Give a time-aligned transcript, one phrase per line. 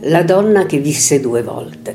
[0.00, 1.94] La donna che visse due volte.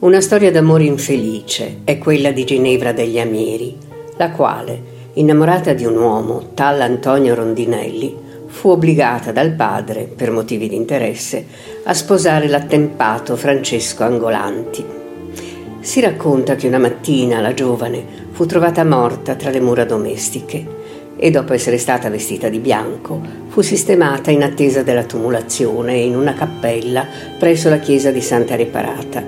[0.00, 3.74] Una storia d'amore infelice è quella di Ginevra degli Amieri,
[4.18, 4.82] la quale,
[5.14, 8.14] innamorata di un uomo, tal Antonio Rondinelli,
[8.48, 11.46] fu obbligata dal padre, per motivi di interesse,
[11.84, 14.84] a sposare l'attempato Francesco Angolanti.
[15.80, 20.76] Si racconta che una mattina la giovane fu trovata morta tra le mura domestiche
[21.16, 26.34] e dopo essere stata vestita di bianco fu sistemata in attesa della tumulazione in una
[26.34, 27.06] cappella
[27.38, 29.22] presso la chiesa di Santa Reparata.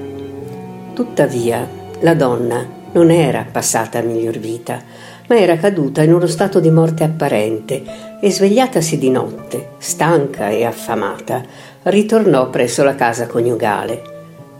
[0.92, 1.66] Tuttavia,
[2.00, 4.82] la donna non era passata a miglior vita,
[5.28, 7.82] ma era caduta in uno stato di morte apparente
[8.20, 11.42] e svegliatasi di notte, stanca e affamata,
[11.84, 14.16] ritornò presso la casa coniugale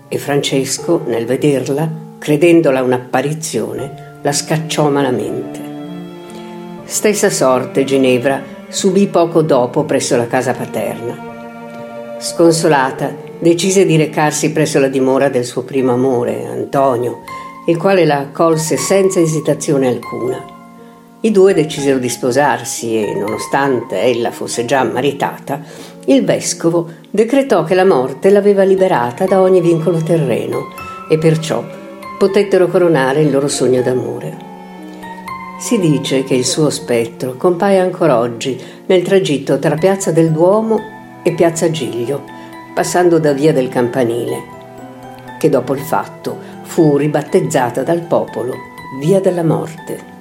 [0.09, 5.67] e Francesco, nel vederla, credendola un'apparizione, la scacciò malamente.
[6.91, 12.16] Stessa sorte Ginevra subì poco dopo presso la casa paterna.
[12.18, 17.24] Sconsolata, decise di recarsi presso la dimora del suo primo amore, Antonio,
[17.66, 20.43] il quale la accolse senza esitazione alcuna.
[21.21, 25.60] I due decisero di sposarsi e, nonostante ella fosse già maritata,
[26.07, 30.68] il vescovo decretò che la morte l'aveva liberata da ogni vincolo terreno
[31.10, 31.62] e perciò
[32.16, 34.48] potettero coronare il loro sogno d'amore.
[35.59, 40.78] Si dice che il suo spettro compaia ancora oggi nel tragitto tra Piazza del Duomo
[41.24, 42.23] e Piazza Giglio,
[42.73, 44.40] passando da Via del Campanile,
[45.37, 48.54] che dopo il fatto fu ribattezzata dal popolo
[49.00, 50.18] Via della Morte.